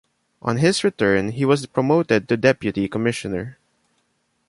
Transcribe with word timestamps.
On 0.41 0.57
his 0.57 0.83
return 0.83 1.29
he 1.33 1.45
was 1.45 1.63
promoted 1.67 2.27
to 2.27 2.35
Deputy 2.35 2.87
Commissioner. 2.89 3.59